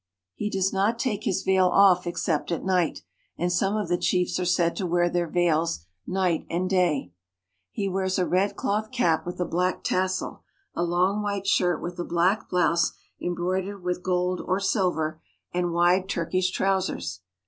[0.33, 3.03] He ^V does not take his veil off except at night,
[3.37, 7.13] and some of the' chiefs are said to wear their veils iiipht aiui day.
[7.69, 9.83] He % A ^^^^^^^^^^^CvDL^a^l^^^a ^H^ '^^ 1 viiars a red cloth cap with a black
[9.83, 10.41] tassel,
[10.73, 15.21] a long white hire with a black blouse embroidered with gold or silver
[15.55, 17.19] nd wide Turkish trousers.